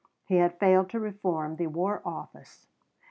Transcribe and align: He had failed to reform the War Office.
He 0.25 0.37
had 0.37 0.57
failed 0.57 0.89
to 0.89 0.99
reform 0.99 1.57
the 1.57 1.67
War 1.67 2.01
Office. 2.03 2.65